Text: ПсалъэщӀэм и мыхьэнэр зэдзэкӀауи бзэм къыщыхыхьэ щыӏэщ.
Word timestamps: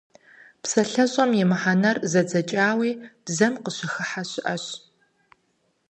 ПсалъэщӀэм 0.61 1.31
и 1.41 1.45
мыхьэнэр 1.49 1.97
зэдзэкӀауи 2.11 2.91
бзэм 3.25 3.53
къыщыхыхьэ 3.63 4.23
щыӏэщ. 4.29 4.65